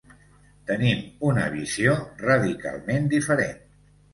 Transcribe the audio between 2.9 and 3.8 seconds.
diferent.